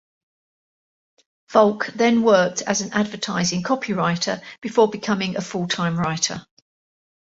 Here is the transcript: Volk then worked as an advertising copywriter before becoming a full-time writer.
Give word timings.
Volk 1.51 1.91
then 1.93 2.23
worked 2.23 2.63
as 2.63 2.81
an 2.81 2.91
advertising 2.93 3.61
copywriter 3.61 4.41
before 4.59 4.89
becoming 4.89 5.35
a 5.35 5.41
full-time 5.41 5.95
writer. 5.95 6.43